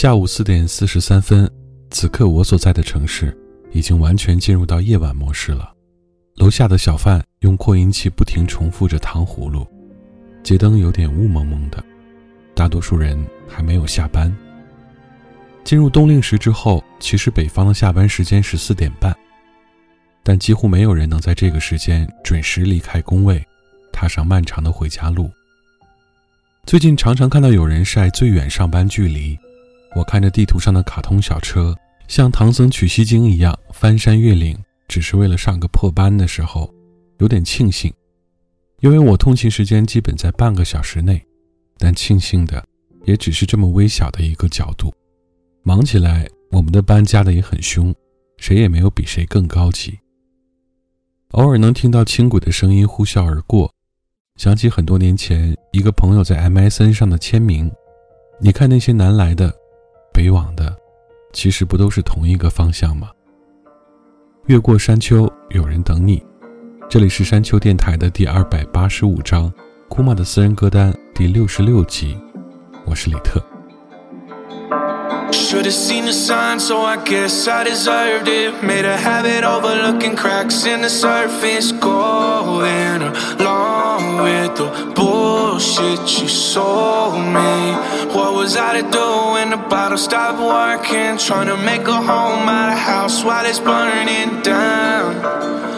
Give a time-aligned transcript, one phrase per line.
[0.00, 1.46] 下午四点四十三分，
[1.90, 3.36] 此刻我所在的城市
[3.70, 5.74] 已经完全进入到夜晚模式了。
[6.36, 9.66] 楼下的小贩用扩音器不停重复着糖葫芦，
[10.42, 11.84] 街灯有点雾蒙蒙的，
[12.54, 14.34] 大多数人还没有下班。
[15.64, 19.14] 进入冬令时之后，其实北方的下班时间是四点半，
[20.22, 23.46] 但几乎没有人能在这个时间准时离开工位，
[23.92, 25.30] 踏上漫长的回家路。
[26.64, 29.38] 最近常常看到有人晒最远上班距离。
[29.96, 34.56] 我看着地图上的卡通小车，像唐僧取西经一样翻山越岭，
[34.86, 36.72] 只是为了上个破班的时候，
[37.18, 37.92] 有点庆幸，
[38.80, 41.20] 因为我通勤时间基本在半个小时内，
[41.76, 42.64] 但庆幸的
[43.04, 44.92] 也只是这么微小的一个角度。
[45.62, 47.94] 忙起来，我们的班加的也很凶，
[48.38, 49.98] 谁也没有比谁更高级。
[51.32, 53.72] 偶尔能听到轻轨的声音呼啸而过，
[54.36, 57.70] 想起很多年前一个朋友在 MSN 上的签名，
[58.40, 59.59] 你看那些南来的。
[60.20, 60.76] 北往的，
[61.32, 63.08] 其实不都是同一个方向吗？
[64.48, 66.22] 越过山丘，有人等你。
[66.90, 69.50] 这里是山丘电台的第二百八十五章，
[69.88, 72.18] 库玛的私人歌单第六十六集。
[72.84, 73.42] 我是李特。
[75.32, 78.62] Should have seen the sign, so I guess I deserved it.
[78.62, 81.72] Made a habit overlooking cracks in the surface.
[81.72, 83.00] Going
[83.38, 83.59] along
[84.22, 87.54] with the bullshit you sold me.
[88.14, 91.18] What was I to do when the bottle stopped working?
[91.18, 95.69] Trying to make a home out of house while it's burning down.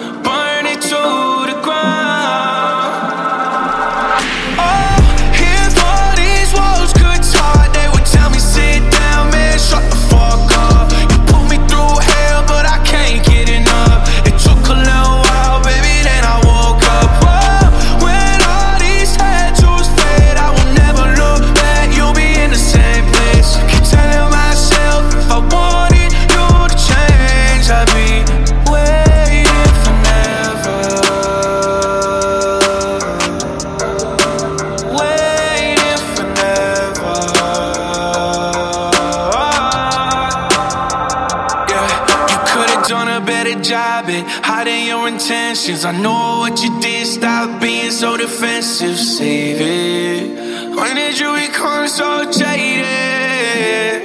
[43.62, 45.84] Job at hiding your intentions.
[45.84, 47.06] I know what you did.
[47.06, 48.96] Stop being so defensive.
[48.98, 50.76] Save it.
[50.76, 54.02] When did you become so jaded?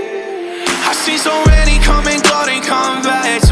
[0.90, 3.47] I see so many come and go, they come back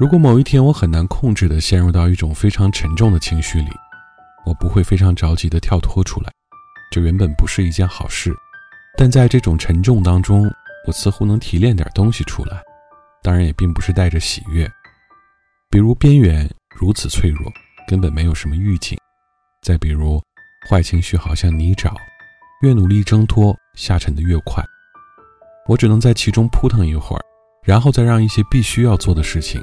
[0.00, 3.68] 如果某一天我很难控制的陷入到一种非常沉重的情绪里，
[4.46, 6.32] 我不会非常着急的跳脱出来，
[6.90, 8.34] 这原本不是一件好事。
[8.96, 10.50] 但在这种沉重当中，
[10.86, 12.62] 我似乎能提炼点东西出来，
[13.22, 14.66] 当然也并不是带着喜悦。
[15.68, 17.52] 比如边缘如此脆弱，
[17.86, 18.96] 根本没有什么预警；
[19.60, 20.18] 再比如
[20.66, 21.94] 坏情绪好像泥沼，
[22.62, 24.64] 越努力挣脱，下沉的越快。
[25.68, 27.20] 我只能在其中扑腾一会儿，
[27.62, 29.62] 然后再让一些必须要做的事情。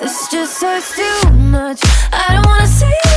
[0.00, 1.80] This just hurts too much.
[2.12, 3.07] I don't wanna see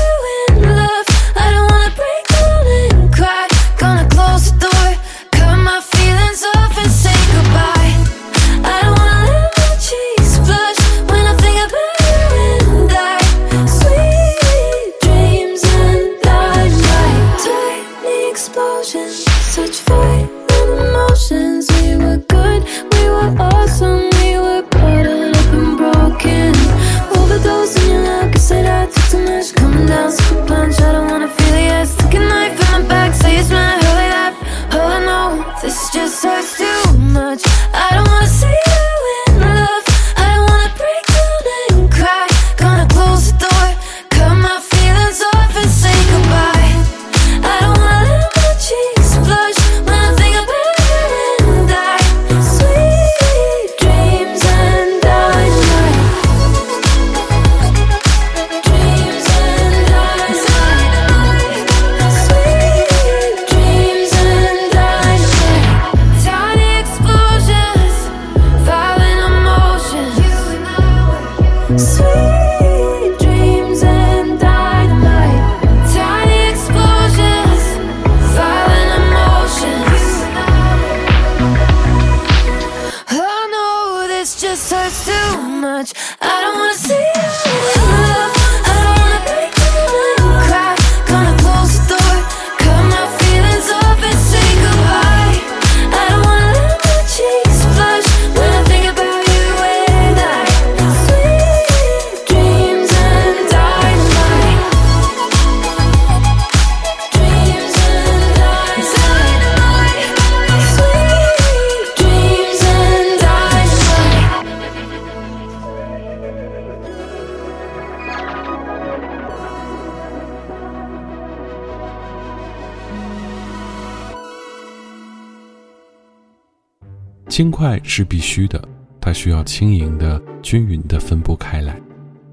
[127.32, 128.62] 轻快”是必须的，
[129.00, 131.82] 它需要轻盈的、均匀的分布开来，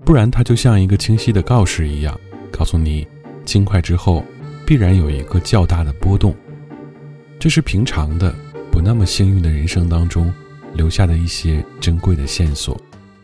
[0.05, 2.19] 不然它就像一个清晰的告示一样，
[2.51, 3.07] 告诉你，
[3.45, 4.25] 轻快之后
[4.67, 6.35] 必然有一个较大的波动。
[7.39, 8.35] 这是平常的、
[8.73, 10.35] 不那么幸运的人生当中
[10.75, 12.77] 留下的一些珍贵的线索。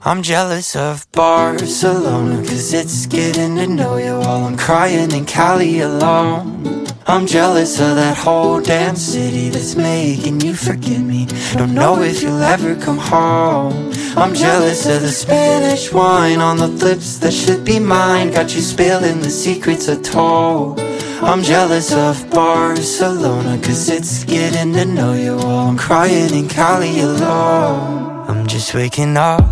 [0.06, 5.80] I'm jealous of Barcelona, cause it's getting to know you while I'm crying in Cali
[5.80, 6.86] alone.
[7.06, 11.26] I'm jealous of that whole damn city that's making you forget me.
[11.54, 13.94] Don't know if you'll ever come home.
[14.14, 18.30] I'm jealous of the Spanish wine on the lips that should be mine.
[18.30, 20.80] Got you spilling the secrets of told.
[21.22, 27.00] I'm jealous of Barcelona, cause it's getting to know you while I'm crying in Cali
[27.00, 28.28] alone.
[28.28, 29.44] I'm just waking up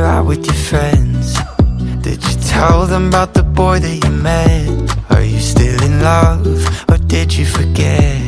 [0.00, 1.34] out with your friends
[2.02, 4.68] Did you tell them about the boy that you met?
[5.10, 6.46] Are you still in love,
[6.90, 8.20] or did you forget?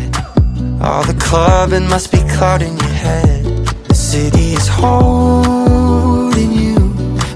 [0.81, 3.45] All the clubbing must be clouding your head
[3.89, 6.75] The city is holding you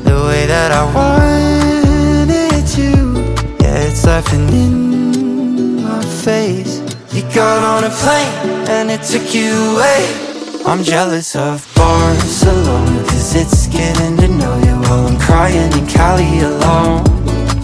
[0.05, 2.91] the way that I wanted to.
[3.63, 6.81] Yeah, it's laughing in my face.
[7.13, 10.29] You got on a plane and it took you away.
[10.67, 12.88] I'm jealous of Barcelona,
[13.29, 17.05] cause it's getting to know you while I'm crying in Cali alone.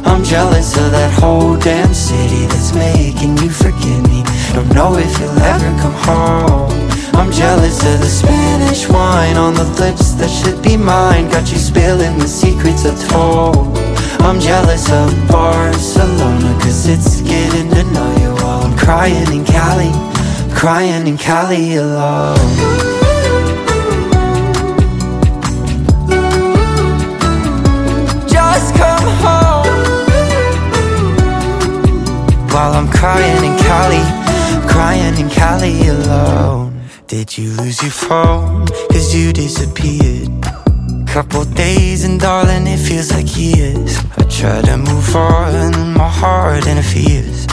[0.04, 4.24] I'm jealous of that whole damn city that's making you forget me.
[4.52, 6.70] Don't know if you'll ever come home.
[7.14, 11.30] I'm jealous of the Spanish wine on the lips that should be mine.
[11.30, 13.78] Got you spilling the secrets I told.
[14.20, 19.92] I'm jealous of Barcelona, cause it's getting to know you while I'm crying in Cali,
[20.54, 22.93] crying in Cali alone.
[32.54, 34.04] While I'm crying in Cali,
[34.68, 36.80] crying in Cali alone.
[37.08, 38.66] Did you lose your phone?
[38.92, 40.30] Cause you disappeared.
[41.08, 43.98] Couple days and darling, it feels like years.
[44.16, 47.48] I try to move on, my heart interferes.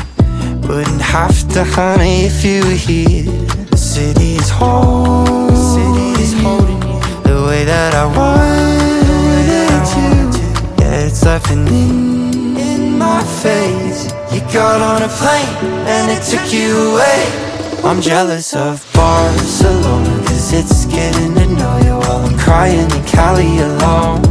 [0.68, 3.26] Wouldn't have to, honey, if you were here.
[3.72, 10.04] The city is holding, the city is holding you the way that I wanted to.
[10.84, 12.51] Yeah, it's in
[13.02, 14.06] my face.
[14.32, 15.56] You got on a plane
[15.94, 17.22] and it took you away.
[17.84, 23.58] I'm jealous of Barcelona, cause it's getting to know you while I'm crying in Cali
[23.60, 24.22] alone.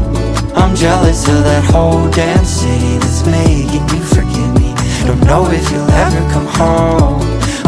[0.54, 4.70] I'm jealous of that whole damn city that's making you forgive me.
[5.06, 7.20] Don't know if you'll ever come home.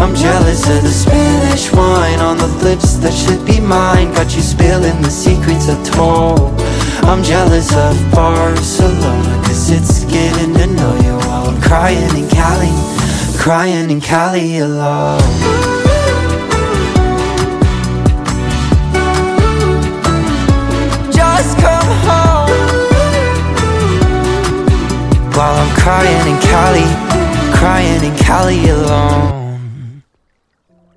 [0.03, 4.13] I'm jealous of the Spanish wine on the lips that should be mine.
[4.15, 6.55] Got you spilling the secrets I told.
[7.04, 12.72] I'm jealous of Barcelona, cause it's getting to know you while I'm crying in Cali,
[13.38, 15.22] crying in Cali alone.
[21.12, 22.52] Just come home
[25.34, 26.88] while I'm crying in Cali,
[27.54, 30.02] crying in Cali alone.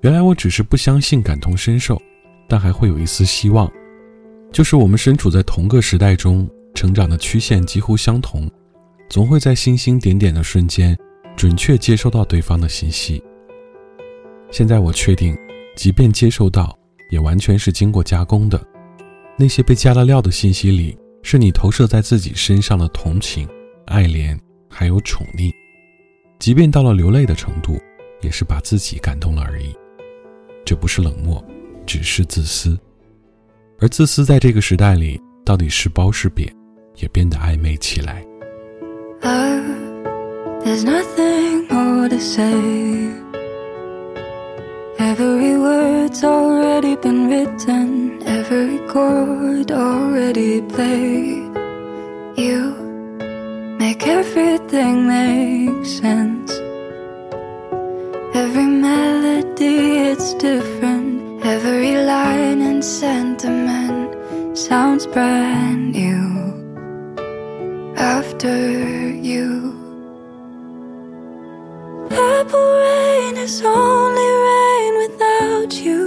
[0.01, 2.01] 原来我只是不相信感同身受，
[2.49, 3.71] 但还会有一丝希望，
[4.56, 8.50] 就是我们身处在同个时代中，成长的曲线几乎相同，
[9.06, 10.96] 总会在星星点点的瞬间，
[11.36, 13.22] 准确接收到对方的信息。
[14.50, 15.36] 现在我确定，
[15.76, 16.74] 即便接收到，
[17.10, 18.58] 也完全是经过加工的。
[19.36, 23.46] 那些被加了料的信息里，是你投射在自己身上的同情、
[23.84, 24.38] 爱怜，
[24.70, 25.52] 还有宠溺。
[26.38, 27.78] 即便到了流泪的程度，
[28.22, 29.76] 也是把自己感动了而已。
[30.64, 31.44] 这不是冷漠，
[31.84, 32.74] 只是自私。
[33.78, 36.50] 而自私在这个时代里，到底是褒是贬，
[36.96, 38.24] 也变得暧昧起来。
[39.22, 39.64] Love,
[40.64, 42.44] there's nothing more to say.
[44.98, 51.50] Every word's already been written, every chord already played.
[52.36, 52.74] You
[53.78, 56.52] make everything make sense.
[58.32, 61.44] Every melody, is different.
[61.44, 64.14] Every line and sentiment
[64.56, 66.54] sounds brand new
[67.96, 68.56] after
[69.10, 69.74] you.
[72.08, 76.02] Purple rain is only rain without you.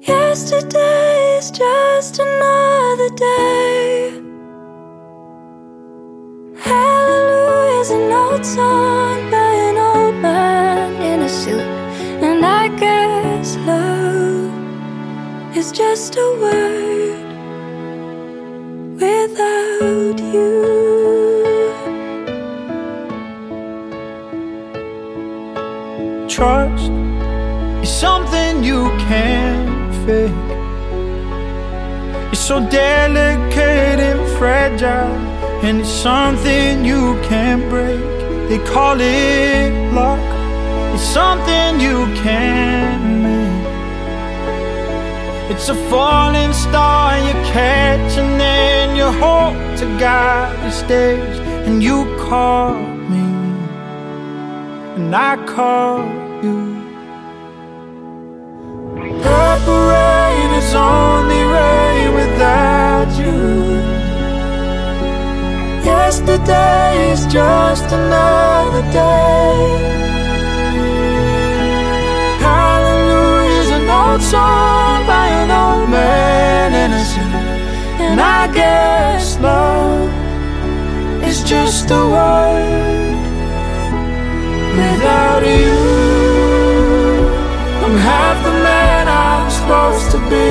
[0.00, 4.10] Yesterday is just another day.
[6.58, 9.05] Hallelujah's an old song
[15.66, 17.26] is just a word
[19.00, 20.54] without you.
[26.28, 26.90] Trust
[27.82, 30.50] is something you can't fake.
[32.32, 35.16] It's so delicate and fragile,
[35.64, 38.00] and it's something you can't break.
[38.48, 40.20] They call it luck.
[40.94, 43.15] It's something you can't.
[45.56, 52.04] It's a falling star you catch, and you hope to guide the stage, and you
[52.28, 52.74] call
[53.12, 53.26] me,
[54.96, 56.04] and I call
[56.44, 56.60] you.
[59.22, 63.36] Purple rain is only rain without you.
[65.90, 70.05] Yesterday is just another day.
[74.16, 77.34] old on by an old man in a suit,
[78.00, 80.10] And I guess love
[81.22, 83.16] is just a word
[84.80, 85.76] without you.
[87.84, 90.50] I'm half the man I'm supposed to be.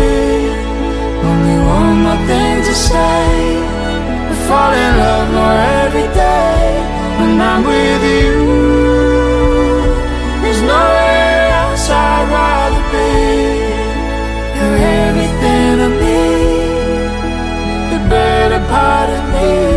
[1.29, 3.25] Only one more thing to say.
[4.31, 6.61] I fall in love more every day
[7.19, 8.35] when I'm with you.
[10.41, 13.24] There's nowhere else I'd rather be
[14.75, 17.11] everything I need,
[17.91, 19.74] the better part of me.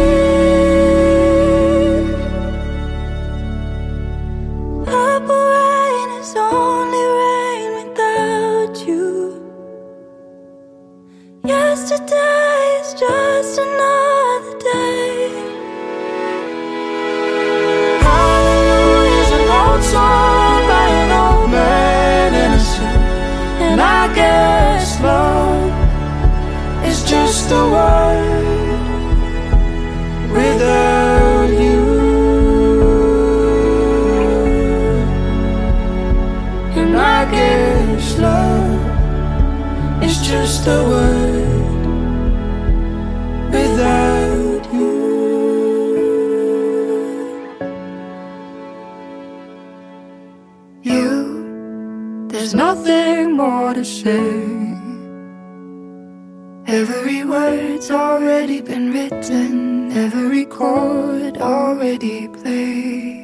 [60.51, 63.17] cold already play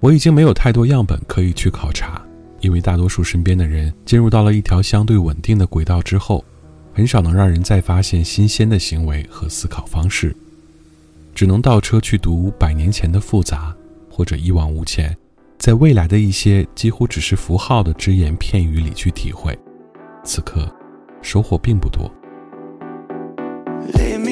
[0.00, 2.20] 我已经没有太多样本可以去考察，
[2.60, 6.44] 因为大多数身边的人进入到了一条相对稳定的轨道之后，
[6.92, 10.34] 很少能让人再发现新鲜的行为和思考方式，
[11.36, 13.72] 只能倒车去读百年前的复杂，
[14.10, 15.16] 或者一往无前。
[15.62, 19.56] 在未来的一些几乎只是符号的只言片语里去体会，
[20.24, 20.68] 此刻
[21.22, 22.10] 收获并不多。
[23.92, 24.31] let me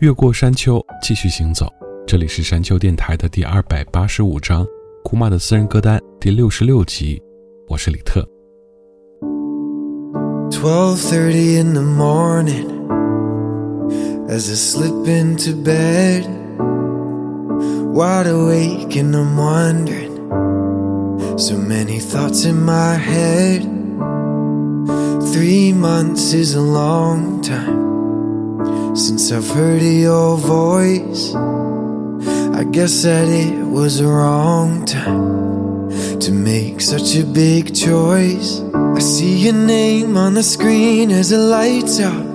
[0.00, 1.66] 越过山丘，继续行走。
[2.06, 4.64] 这里是山丘电台的第二百八十五章，
[5.02, 7.20] 库玛的私人歌单第六十六集。
[7.66, 8.24] 我是李特。
[10.50, 12.68] 12:30 in the morning
[14.28, 16.24] as I slip into bed
[17.92, 20.16] wide awake and I'm wondering
[21.36, 23.66] so many thoughts in my head
[25.32, 27.87] 3 months is a long time
[28.98, 31.34] since I've heard your voice
[32.58, 38.60] I guess that it was a wrong time to make such a big choice.
[38.74, 42.26] I see your name on the screen as it lights up.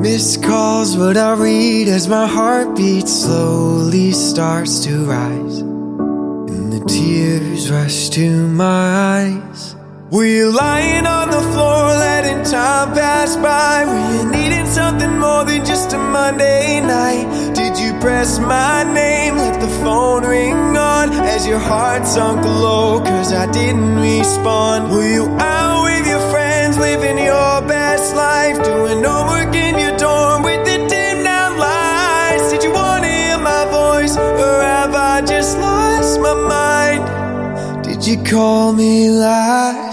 [0.00, 5.58] Missed calls, what I read as my heartbeat slowly starts to rise.
[5.58, 9.75] And the tears rush to my eyes.
[10.16, 13.84] Were you lying on the floor, letting time pass by?
[13.84, 17.26] Were you needing something more than just a Monday night?
[17.54, 23.00] Did you press my name, let the phone ring on as your heart sunk low?
[23.00, 24.90] Cause I didn't respond.
[24.90, 28.56] Were you out with your friends, living your best life?
[28.64, 32.52] Doing homework in your dorm with the dim down lights?
[32.52, 37.84] Did you wanna hear my voice, or have I just lost my mind?
[37.84, 39.85] Did you call me last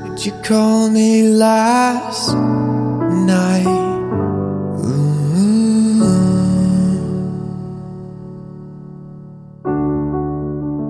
[0.09, 3.81] did you call me last night?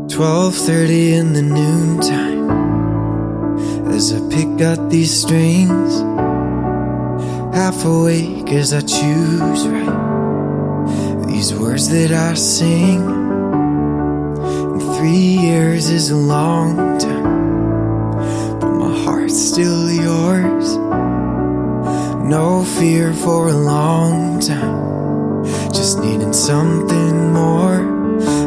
[0.10, 2.50] Twelve thirty in the noontime
[3.92, 6.02] as I pick out these strings,
[7.54, 10.14] half awake as I choose right
[11.28, 13.33] these words that I sing.
[15.04, 20.78] Three years is a long time, but my heart's still yours.
[22.24, 27.84] No fear for a long time, just needing something more.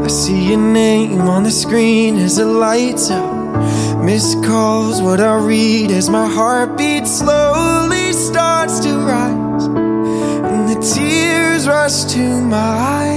[0.03, 4.03] I see your name on the screen as it lights up.
[4.03, 9.67] Missed calls, what I read as my heartbeat slowly starts to rise.
[9.67, 13.16] And the tears rush to my eyes.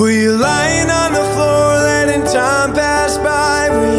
[0.00, 3.89] Were you lying on the floor, letting time pass by?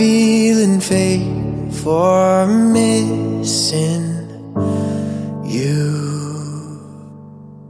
[0.00, 1.28] Feeling fake
[1.82, 4.02] for missing
[5.44, 5.92] you.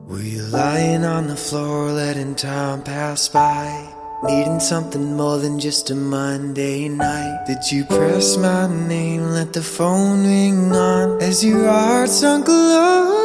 [0.07, 3.67] Were you lying on the floor, letting time pass by?
[4.23, 7.47] Needing something more than just a Monday night.
[7.49, 13.20] Did you press my name, let the phone ring on as your heart sunk low?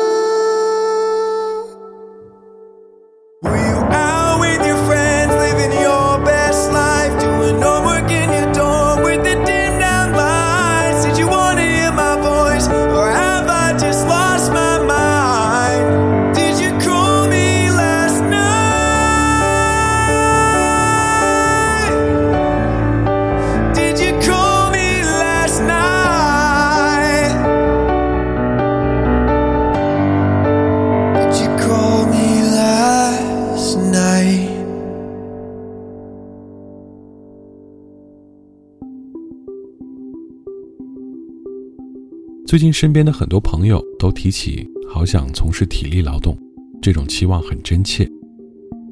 [42.48, 46.38] 最近身边的很多朋友都提起，好想从事体力劳动，
[46.80, 48.08] 这种期望很真切。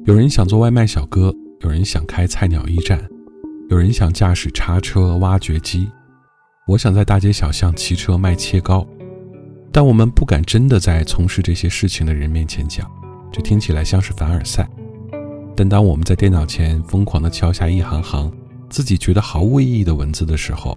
[0.06, 3.08] 有人想做外卖小哥，有人想开菜鸟驿站，
[3.70, 5.88] 有人想驾驶叉车、挖掘机。
[6.66, 8.84] 我想在大街小巷骑车卖切糕，
[9.70, 12.90] 但我们不敢真的在从事这些事情的人面前讲，
[13.32, 14.68] 这听起来像是凡尔赛。
[15.56, 18.32] 但当我们在电脑前疯狂地敲下一行行
[18.68, 20.76] 自己觉得毫无意义的文字的时候，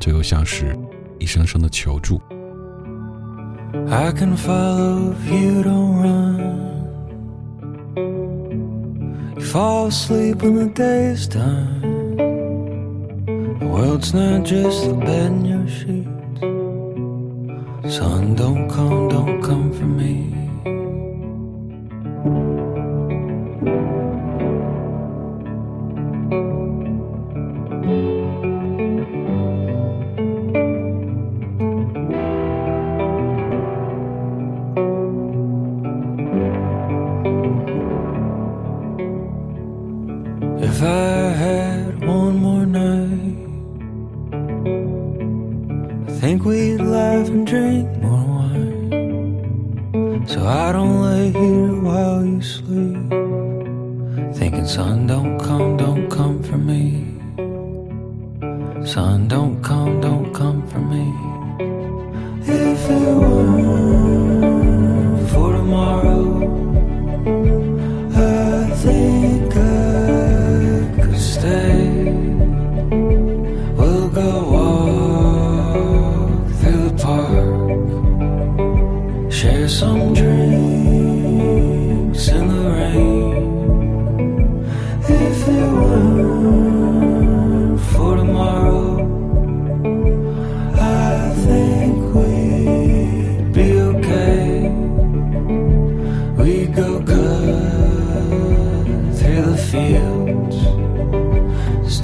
[0.00, 0.74] 这又像是
[1.19, 2.21] 一声声的求助。
[3.89, 6.59] I can follow if you don't run.
[9.35, 12.15] You fall asleep when the day is done.
[13.59, 16.09] The world's not just the bed and your sheets.
[17.95, 20.42] Sun, don't come, don't come for me.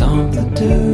[0.00, 0.89] Stomp the dew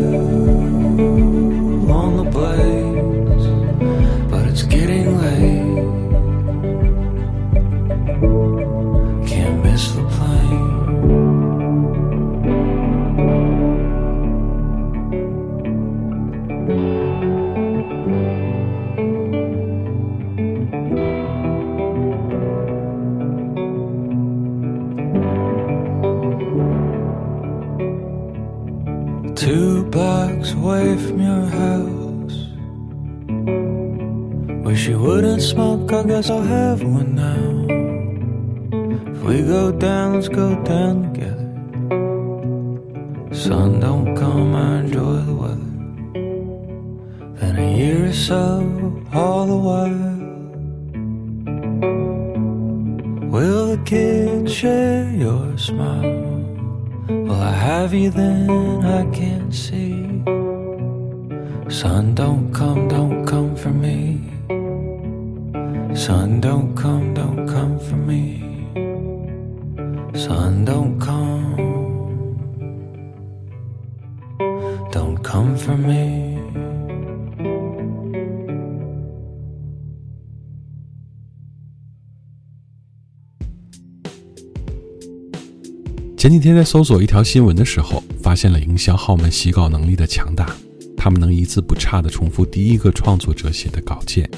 [86.27, 90.57] 前几天在搜索一条新闻的时候，发现了营销号们洗稿能力的强大，
[90.97, 94.29] 他们能一字不差地重复第一个创作者写的稿件，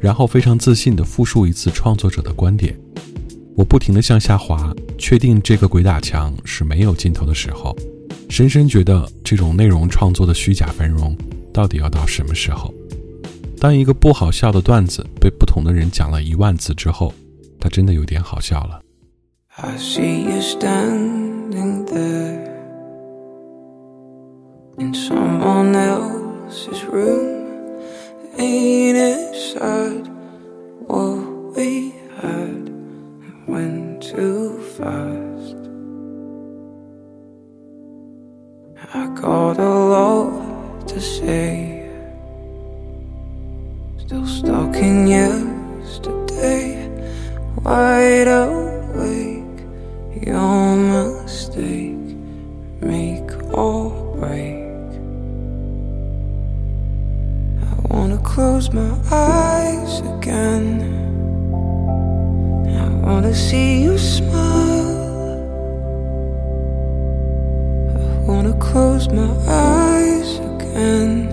[0.00, 2.74] 然后非常自信地复述一次创作者的观点。
[3.54, 7.76] 我不停地向下滑，确定这个鬼打墙是没有尽头的时候，
[8.30, 11.14] 深深觉得这种内容创作的虚假繁荣，
[11.52, 12.72] 到底要到什么时候？
[13.60, 17.12] 当一个不好笑的段子被不同的人讲了一万次之后，
[17.60, 18.80] 它真的有点好笑了。
[19.56, 22.42] I see you standing there
[24.78, 27.80] in someone else's room.
[28.36, 30.08] Ain't it sad
[30.88, 32.68] what we had
[33.46, 35.54] went too fast?
[38.92, 41.88] I got a lot to say,
[43.98, 46.88] still stuck in yesterday,
[47.62, 49.43] wide awake.
[50.26, 52.16] Your mistake,
[52.80, 54.64] make or break.
[57.60, 60.80] I wanna close my eyes again.
[62.74, 65.42] I wanna see you smile.
[67.92, 71.23] I wanna close my eyes again.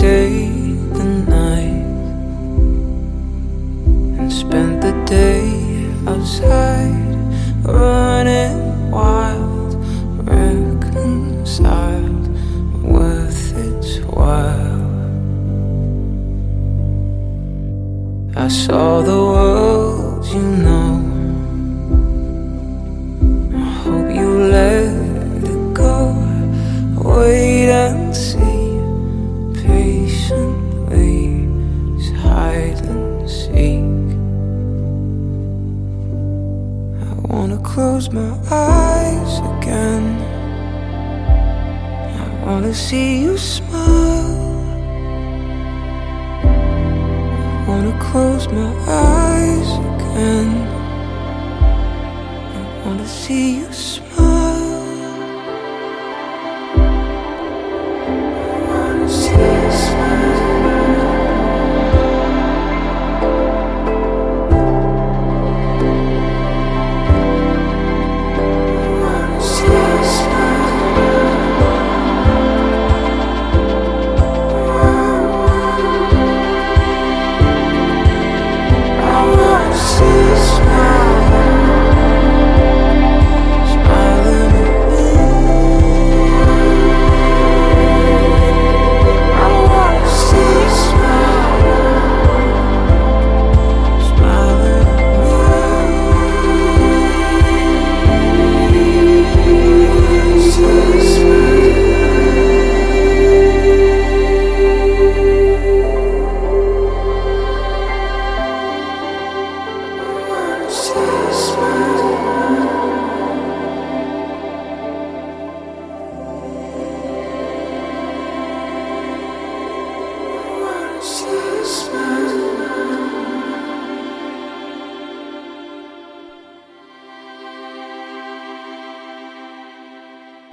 [0.00, 0.61] You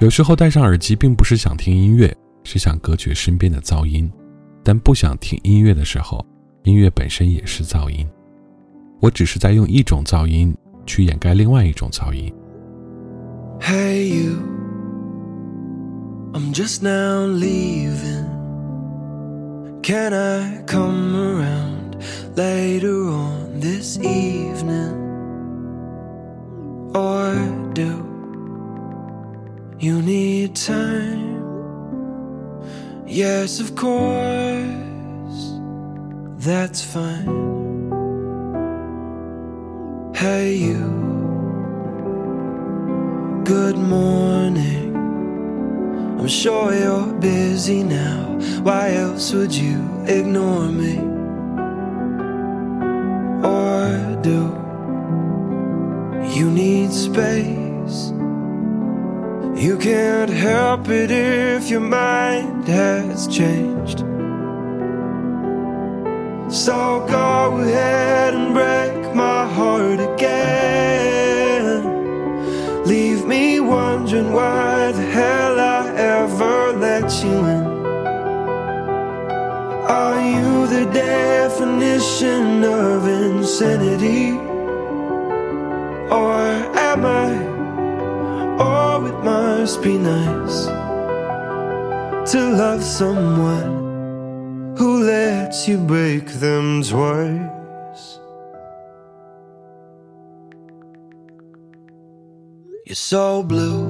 [0.10, 2.12] 有时候戴上耳机并不是想听音乐，
[2.43, 4.12] 是想隔绝身边的噪音。
[4.64, 6.26] 但不想听音乐的时候，
[6.64, 8.10] 音乐本身也是噪音。
[9.01, 10.51] 我只是在用一种噪音
[10.88, 12.34] 去掩盖另外一种噪音。
[13.60, 14.39] Hey, you.
[16.34, 18.26] I'm just now leaving.
[19.84, 21.97] Can I come around
[22.36, 24.95] later on this evening?
[26.95, 27.36] Or
[27.76, 28.09] do
[29.80, 31.39] you need time?
[33.07, 35.53] Yes, of course.
[36.38, 37.47] That's fine.
[40.13, 40.84] Hey, you.
[43.45, 44.95] Good morning.
[46.19, 48.38] I'm sure you're busy now.
[48.63, 50.97] Why else would you ignore me?
[53.47, 54.39] Or do
[56.38, 58.18] you need space?
[59.60, 63.99] You can't help it if your mind has changed.
[66.49, 71.84] So go ahead and break my heart again.
[72.86, 77.66] Leave me wondering why the hell I ever let you in.
[79.89, 83.89] Are you the definition of insanity?
[89.82, 90.65] Be nice
[92.32, 98.19] to love someone who lets you break them twice.
[102.86, 103.88] You're so blue,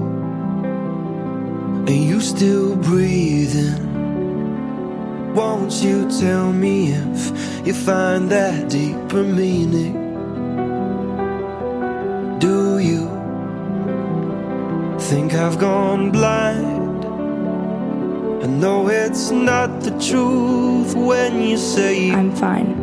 [1.87, 3.85] and you still breathing.
[5.33, 10.08] Won't you tell me if you find that deeper meaning?
[15.09, 17.03] Think I've gone blind?
[18.43, 22.75] I know it's not the truth when you say I'm fine.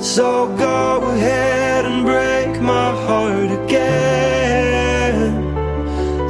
[0.00, 5.20] So go ahead and break my heart again.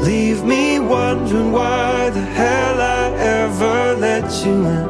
[0.03, 4.89] Leave me wondering why the hell I ever let you in.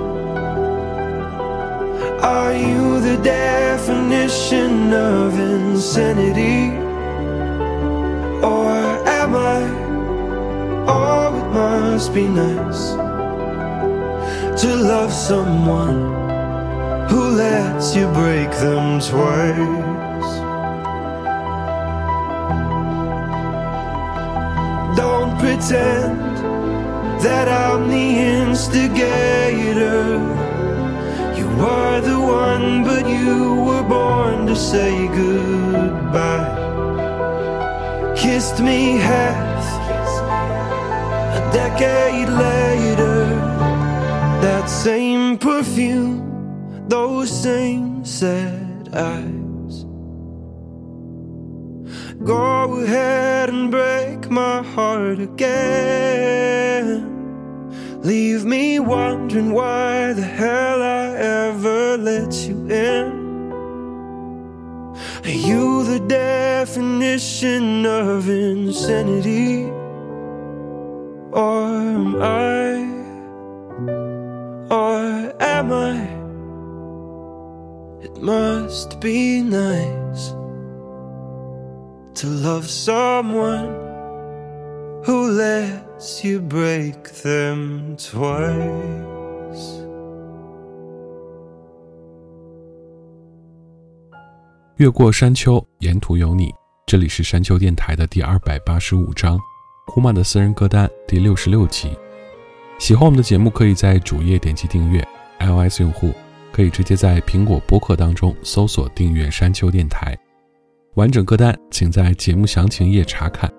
[2.22, 6.89] Are you the definition of insanity?
[8.43, 8.70] Or
[9.07, 9.61] am I?
[10.88, 12.93] Oh, it must be nice
[14.62, 16.01] to love someone
[17.09, 20.32] who lets you break them twice.
[24.97, 26.20] Don't pretend
[27.22, 28.09] that I'm the
[28.41, 30.18] instigator.
[31.38, 36.59] You are the one, but you were born to say goodbye.
[38.33, 39.64] Kissed me half
[41.39, 43.24] a decade later.
[44.41, 46.22] That same perfume,
[46.89, 49.85] those same sad eyes.
[52.22, 57.03] Go ahead and break my heart again.
[58.01, 63.09] Leave me wondering why the hell I ever let you in.
[65.51, 69.64] You the definition of insanity?
[71.32, 72.86] Or am I?
[74.70, 75.98] Or am I?
[78.05, 80.28] It must be nice
[82.20, 83.70] to love someone
[85.05, 89.19] who lets you break them twice.
[94.81, 96.51] 越过山丘，沿途有你。
[96.87, 99.39] 这里是山丘电台的第二百八十五章，
[99.87, 101.91] 库曼的私人歌单第六十六集。
[102.78, 105.07] 喜欢我们的节目，可以在主页点击订阅
[105.39, 106.14] ；iOS 用户
[106.51, 110.16] 可以直接在苹果播客当中搜索订阅山丘电台。
[110.95, 113.53] 完整歌单请在节目详情页查看。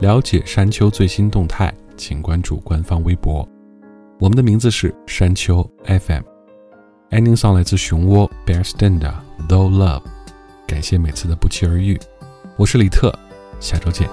[0.00, 3.48] 了解山丘最新动态，请关注官方微博。
[4.18, 6.22] 我们的名字是山丘 FM。
[7.12, 9.00] ending song 来自熊窝 Bear Stand
[9.48, 10.02] Though Love。
[10.69, 11.99] 感谢每次的不期而遇，
[12.57, 13.13] 我是李特，
[13.59, 14.09] 下周见。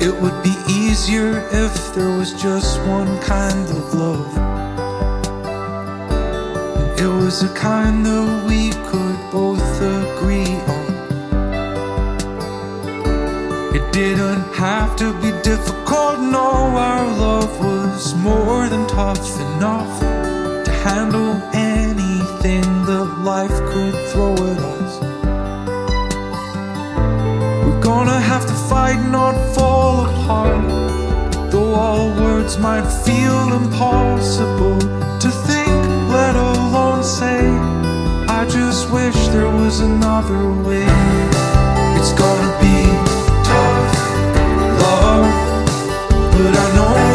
[0.00, 4.26] It would be easier if there was just one kind of love.
[6.76, 10.86] And it was a kind that we could both agree on.
[13.74, 20.00] It didn't have to be difficult, no, our love was more than tough enough
[20.64, 24.71] to handle anything that life could throw at us.
[28.73, 30.65] Fight, not fall apart.
[31.51, 34.79] Though all words might feel impossible
[35.23, 35.79] to think,
[36.17, 37.41] let alone say.
[38.39, 40.89] I just wish there was another way.
[41.97, 42.77] It's gonna be
[43.49, 43.91] tough
[44.81, 45.27] love,
[46.33, 47.12] but I know